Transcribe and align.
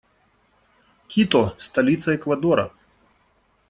Кито- 1.07 1.53
столица 1.67 2.15
Эквадора. 2.15 2.69